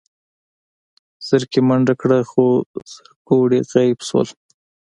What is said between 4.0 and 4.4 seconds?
شول.